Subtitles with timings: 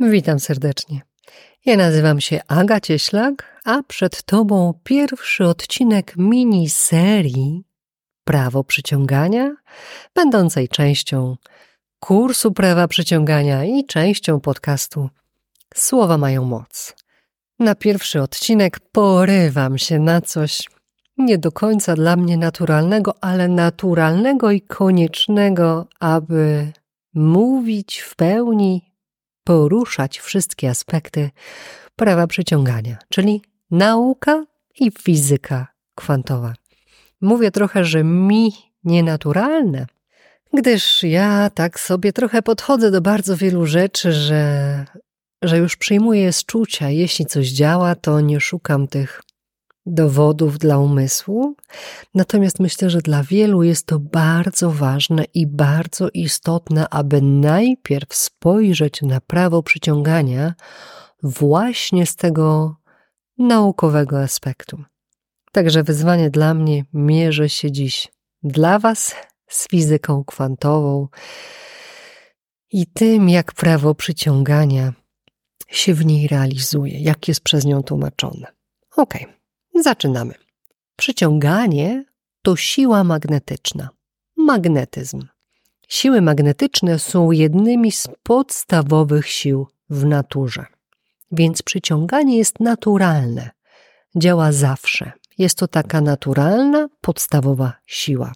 [0.00, 1.00] Witam serdecznie.
[1.66, 7.64] Ja nazywam się Aga Cieślak, a przed Tobą pierwszy odcinek miniserii
[8.24, 9.56] Prawo Przyciągania,
[10.14, 11.36] będącej częścią
[11.98, 15.08] kursu Prawa Przyciągania i częścią podcastu
[15.74, 16.96] Słowa mają moc.
[17.58, 20.62] Na pierwszy odcinek porywam się na coś
[21.18, 26.72] nie do końca dla mnie naturalnego, ale naturalnego i koniecznego, aby
[27.14, 28.89] mówić w pełni
[29.44, 31.30] poruszać wszystkie aspekty
[31.96, 34.44] prawa przyciągania, czyli nauka
[34.80, 36.54] i fizyka kwantowa.
[37.20, 38.52] Mówię trochę, że mi
[38.84, 39.86] nienaturalne,
[40.52, 44.84] gdyż ja tak sobie trochę podchodzę do bardzo wielu rzeczy, że,
[45.42, 46.90] że już przyjmuję z czucia.
[46.90, 49.22] Jeśli coś działa, to nie szukam tych
[49.86, 51.54] dowodów dla umysłu.
[52.14, 59.02] Natomiast myślę, że dla wielu jest to bardzo ważne i bardzo istotne, aby najpierw spojrzeć
[59.02, 60.54] na prawo przyciągania
[61.22, 62.76] właśnie z tego
[63.38, 64.84] naukowego aspektu.
[65.52, 68.08] Także wyzwanie dla mnie mierzy się dziś
[68.42, 69.14] dla Was
[69.48, 71.08] z fizyką kwantową
[72.72, 74.92] i tym, jak prawo przyciągania
[75.68, 78.46] się w niej realizuje, jak jest przez nią tłumaczone.
[78.96, 79.22] Okej.
[79.22, 79.39] Okay.
[79.82, 80.34] Zaczynamy.
[80.96, 82.04] Przyciąganie
[82.42, 83.88] to siła magnetyczna.
[84.36, 85.26] Magnetyzm.
[85.88, 90.66] Siły magnetyczne są jednymi z podstawowych sił w naturze.
[91.32, 93.50] Więc przyciąganie jest naturalne.
[94.16, 95.12] Działa zawsze.
[95.38, 98.32] Jest to taka naturalna, podstawowa siła.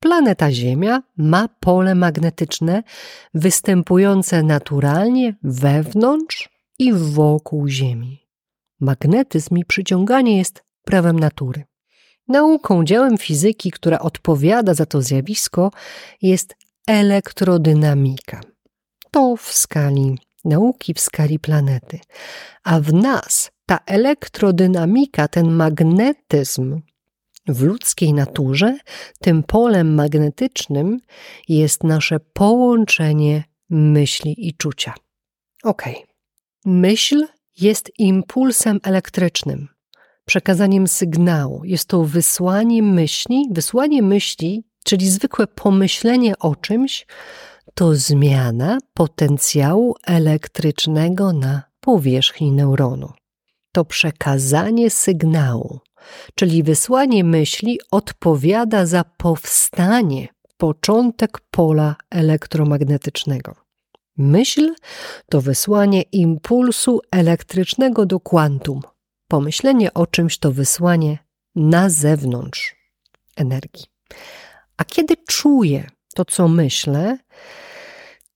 [0.00, 2.82] Planeta Ziemia ma pole magnetyczne
[3.34, 8.28] występujące naturalnie wewnątrz i wokół Ziemi.
[8.80, 11.64] Magnetyzm i przyciąganie jest prawem natury.
[12.28, 15.70] Nauką, dziełem fizyki, która odpowiada za to zjawisko,
[16.22, 18.40] jest elektrodynamika.
[19.10, 22.00] To w skali nauki, w skali planety.
[22.64, 26.80] A w nas ta elektrodynamika, ten magnetyzm
[27.48, 28.78] w ludzkiej naturze,
[29.20, 31.00] tym polem magnetycznym
[31.48, 34.94] jest nasze połączenie myśli i czucia.
[35.62, 35.82] Ok.
[36.64, 37.26] Myśl
[37.60, 39.68] jest impulsem elektrycznym
[40.24, 41.64] przekazaniem sygnału.
[41.64, 43.48] Jest to wysłanie myśli.
[43.50, 47.06] Wysłanie myśli, czyli zwykłe pomyślenie o czymś,
[47.74, 53.12] to zmiana potencjału elektrycznego na powierzchni neuronu.
[53.72, 55.80] To przekazanie sygnału,
[56.34, 63.54] czyli wysłanie myśli odpowiada za powstanie, początek pola elektromagnetycznego.
[64.16, 64.74] Myśl
[65.30, 68.80] to wysłanie impulsu elektrycznego do kwantum,
[69.32, 71.18] Pomyślenie o czymś to wysłanie
[71.54, 72.76] na zewnątrz
[73.36, 73.84] energii.
[74.76, 77.18] A kiedy czuję to, co myślę,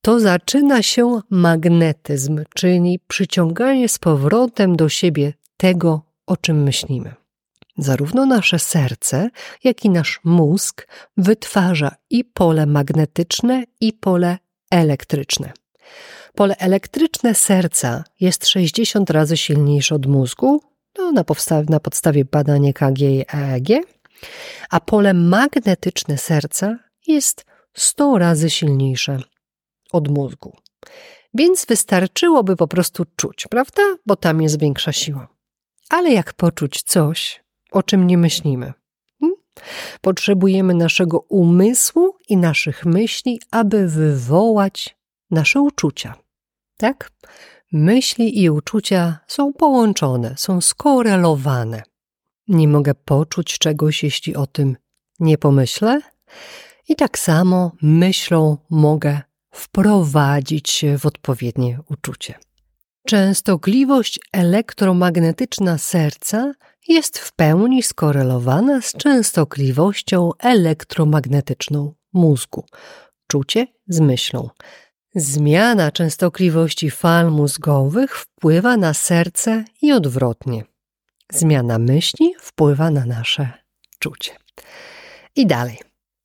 [0.00, 7.14] to zaczyna się magnetyzm, czyli przyciąganie z powrotem do siebie tego, o czym myślimy.
[7.78, 9.30] Zarówno nasze serce,
[9.64, 14.38] jak i nasz mózg wytwarza i pole magnetyczne, i pole
[14.70, 15.52] elektryczne.
[16.34, 20.67] Pole elektryczne serca jest 60 razy silniejsze od mózgu,
[21.12, 21.24] na,
[21.68, 23.68] na podstawie badań EKG i EEG,
[24.70, 29.18] a pole magnetyczne serca jest 100 razy silniejsze
[29.92, 30.56] od mózgu.
[31.34, 33.82] Więc wystarczyłoby po prostu czuć, prawda?
[34.06, 35.28] Bo tam jest większa siła.
[35.88, 38.72] Ale jak poczuć coś, o czym nie myślimy?
[39.20, 39.36] Hmm?
[40.00, 44.96] Potrzebujemy naszego umysłu i naszych myśli, aby wywołać
[45.30, 46.14] nasze uczucia.
[46.76, 47.10] Tak?
[47.72, 51.82] Myśli i uczucia są połączone, są skorelowane.
[52.48, 54.76] Nie mogę poczuć czegoś, jeśli o tym
[55.20, 56.00] nie pomyślę,
[56.88, 59.20] i tak samo myślą mogę
[59.50, 62.34] wprowadzić się w odpowiednie uczucie.
[63.06, 66.52] Częstotliwość elektromagnetyczna serca
[66.88, 72.64] jest w pełni skorelowana z częstotliwością elektromagnetyczną mózgu.
[73.26, 74.48] Czucie z myślą.
[75.14, 80.64] Zmiana częstotliwości fal mózgowych wpływa na serce i odwrotnie.
[81.32, 83.52] Zmiana myśli wpływa na nasze
[83.98, 84.32] czucie.
[85.36, 85.78] I dalej.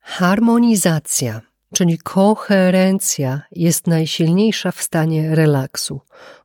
[0.00, 1.40] Harmonizacja,
[1.74, 6.00] czyli koherencja, jest najsilniejsza w stanie relaksu.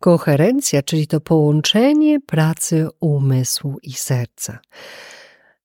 [0.00, 4.58] Koherencja, czyli to połączenie pracy umysłu i serca.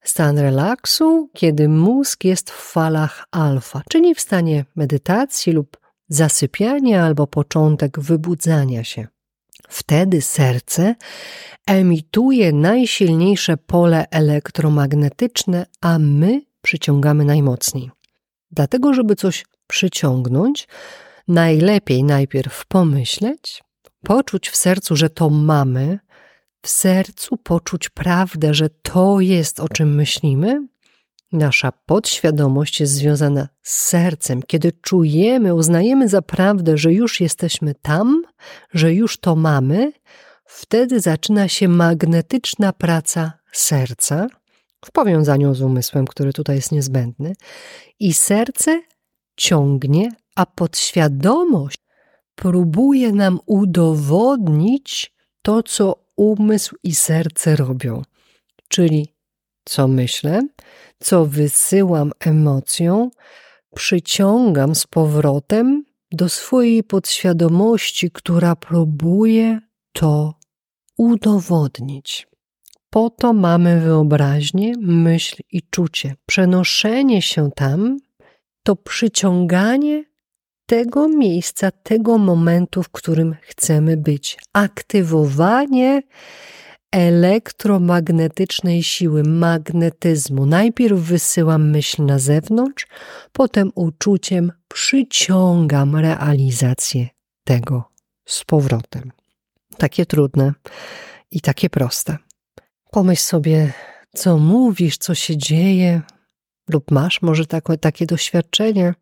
[0.03, 5.77] Stan relaksu, kiedy mózg jest w falach alfa, czyli w stanie medytacji lub
[6.09, 9.07] zasypianie albo początek wybudzania się.
[9.69, 10.95] Wtedy serce
[11.67, 17.91] emituje najsilniejsze pole elektromagnetyczne, a my przyciągamy najmocniej.
[18.51, 20.67] Dlatego, żeby coś przyciągnąć,
[21.27, 23.63] najlepiej najpierw pomyśleć,
[24.03, 26.00] poczuć w sercu, że to mamy,
[26.62, 30.67] w sercu poczuć prawdę, że to jest o czym myślimy,
[31.31, 34.43] nasza podświadomość jest związana z sercem.
[34.43, 38.23] Kiedy czujemy, uznajemy za prawdę, że już jesteśmy tam,
[38.73, 39.91] że już to mamy,
[40.45, 44.27] wtedy zaczyna się magnetyczna praca serca
[44.85, 47.35] w powiązaniu z umysłem, który tutaj jest niezbędny,
[47.99, 48.81] i serce
[49.35, 51.77] ciągnie, a podświadomość
[52.35, 58.01] próbuje nam udowodnić to, co umysł i serce robią.
[58.67, 59.19] Czyli
[59.69, 60.48] co myślę,
[61.00, 63.10] co wysyłam emocją,
[63.75, 69.62] przyciągam z powrotem do swojej podświadomości, która próbuje
[69.94, 70.33] to
[70.98, 72.27] udowodnić.
[72.89, 76.15] Po to mamy wyobraźnię, myśl i czucie.
[76.25, 77.98] Przenoszenie się tam
[78.63, 80.04] to przyciąganie
[80.65, 84.38] tego miejsca, tego momentu, w którym chcemy być.
[84.54, 86.01] Aktywowanie
[86.91, 90.45] elektromagnetycznej siły, magnetyzmu.
[90.45, 92.88] Najpierw wysyłam myśl na zewnątrz,
[93.33, 97.07] potem uczuciem przyciągam realizację
[97.44, 97.83] tego
[98.25, 99.12] z powrotem.
[99.77, 100.53] Takie trudne
[101.31, 102.18] i takie proste.
[102.91, 103.74] Pomyśl sobie,
[104.13, 106.01] co mówisz, co się dzieje,
[106.69, 108.94] lub masz może takie, takie doświadczenie,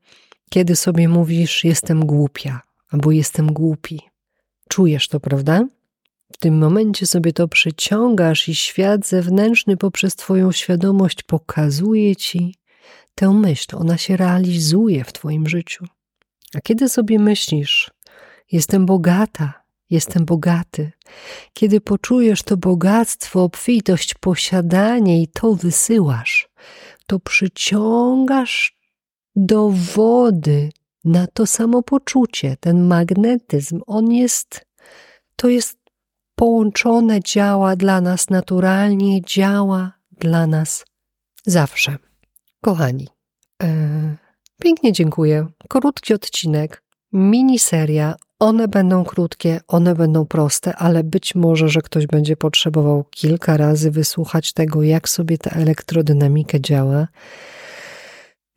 [0.49, 4.01] kiedy sobie mówisz: Jestem głupia albo jestem głupi.
[4.69, 5.65] Czujesz to, prawda?
[6.33, 12.55] W tym momencie sobie to przyciągasz i świat zewnętrzny poprzez Twoją świadomość pokazuje Ci
[13.15, 13.75] tę myśl.
[13.75, 15.85] Ona się realizuje w Twoim życiu.
[16.55, 17.91] A kiedy sobie myślisz,
[18.51, 19.53] jestem bogata,
[19.89, 20.91] jestem bogaty,
[21.53, 26.49] kiedy poczujesz to bogactwo, obfitość, posiadanie i to wysyłasz,
[27.07, 28.77] to przyciągasz
[29.35, 30.69] do wody
[31.05, 33.81] na to samo poczucie, ten magnetyzm.
[33.87, 34.65] On jest,
[35.35, 35.76] to jest
[36.39, 40.85] połączone, działa dla nas naturalnie, działa dla nas
[41.45, 41.97] zawsze.
[42.61, 43.07] Kochani,
[43.63, 43.67] e,
[44.61, 45.47] pięknie dziękuję.
[45.69, 48.15] Krótki odcinek, miniseria.
[48.39, 53.91] One będą krótkie, one będą proste, ale być może, że ktoś będzie potrzebował kilka razy
[53.91, 57.07] wysłuchać tego, jak sobie ta elektrodynamika działa.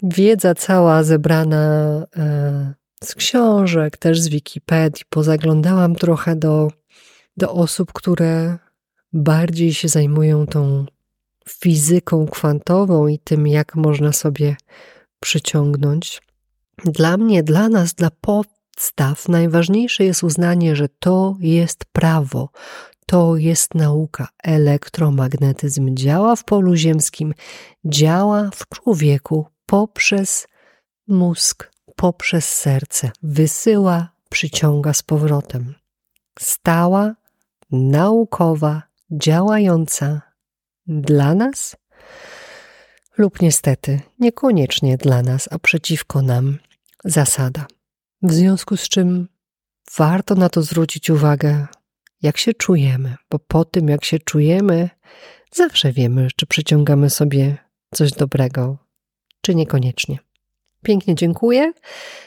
[0.03, 2.75] Wiedza cała zebrana e,
[3.05, 5.05] z książek, też z Wikipedii.
[5.11, 6.69] Pozaglądałam trochę do
[7.41, 8.59] do osób, które
[9.13, 10.87] bardziej się zajmują tą
[11.49, 14.57] fizyką kwantową i tym, jak można sobie
[15.21, 16.23] przyciągnąć.
[16.85, 22.49] Dla mnie, dla nas, dla podstaw najważniejsze jest uznanie, że to jest prawo,
[23.07, 24.29] to jest nauka.
[24.43, 27.35] Elektromagnetyzm działa w polu ziemskim,
[27.85, 30.47] działa w człowieku poprzez
[31.09, 35.75] mózg, poprzez serce, wysyła, przyciąga z powrotem.
[36.39, 37.15] Stała
[37.72, 40.22] naukowa, działająca
[40.87, 41.76] dla nas
[43.19, 46.58] lub niestety niekoniecznie dla nas, a przeciwko nam
[47.05, 47.67] zasada.
[48.22, 49.28] W związku z czym
[49.96, 51.67] warto na to zwrócić uwagę,
[52.22, 54.90] jak się czujemy, bo po tym, jak się czujemy,
[55.52, 57.58] zawsze wiemy, czy przyciągamy sobie
[57.94, 58.78] coś dobrego,
[59.40, 60.19] czy niekoniecznie.
[60.82, 61.73] Pięknie dziękuję.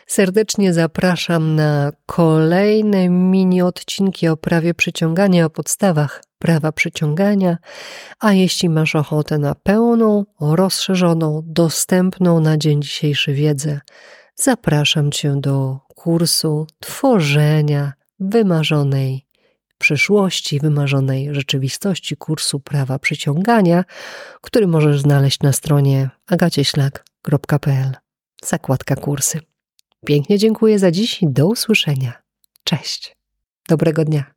[0.08, 7.58] Serdecznie zapraszam na kolejne mini odcinki o prawie przyciągania, o podstawach prawa przyciągania.
[8.20, 13.80] A jeśli masz ochotę na pełną, rozszerzoną, dostępną na dzień dzisiejszy wiedzę,
[14.36, 19.26] zapraszam Cię do kursu tworzenia wymarzonej
[19.78, 23.84] przyszłości, wymarzonej rzeczywistości kursu prawa przyciągania,
[24.42, 28.03] który możesz znaleźć na stronie agacieślak.pl
[28.48, 29.40] zakładka kursy.
[30.06, 32.14] Pięknie dziękuję za dziś do usłyszenia.
[32.64, 33.16] Cześć.
[33.70, 34.34] Dobrego dnia.